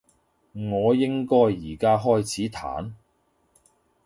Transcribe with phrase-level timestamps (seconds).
[0.53, 2.93] 我應該而家開始彈？